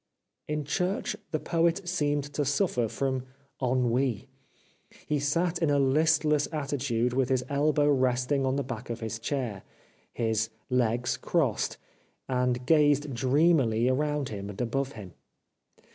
[0.47, 3.23] In Church the Poet seemed to suffer from
[3.61, 4.29] ennui.
[5.05, 9.19] He sat in a listless attitude with his elbow resting on the back of his
[9.19, 9.61] chair,
[10.11, 11.77] his legs crossed,
[12.27, 15.13] and gazed dreamily around him and above him.